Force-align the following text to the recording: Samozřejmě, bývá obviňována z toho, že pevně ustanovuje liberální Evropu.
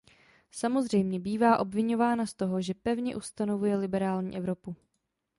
Samozřejmě, 0.51 1.19
bývá 1.19 1.57
obviňována 1.59 2.25
z 2.25 2.33
toho, 2.33 2.61
že 2.61 2.73
pevně 2.73 3.15
ustanovuje 3.15 3.75
liberální 3.75 4.37
Evropu. 4.37 4.75